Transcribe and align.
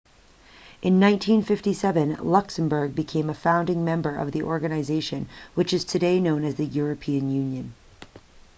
in 0.81 0.99
1957 0.99 2.15
luxembourg 2.23 2.95
became 2.95 3.29
a 3.29 3.35
founding 3.35 3.85
member 3.85 4.15
of 4.15 4.31
the 4.31 4.41
organization 4.41 5.29
which 5.53 5.73
is 5.73 5.83
today 5.83 6.19
known 6.19 6.43
as 6.43 6.55
the 6.55 6.65
european 6.65 7.29
union 7.29 7.71